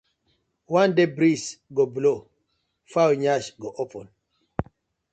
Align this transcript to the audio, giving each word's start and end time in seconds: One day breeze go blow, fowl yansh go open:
One 0.65 0.95
day 0.95 1.05
breeze 1.17 1.47
go 1.75 1.83
blow, 1.97 2.19
fowl 2.91 3.13
yansh 3.23 3.49
go 3.61 3.69
open: 3.77 4.09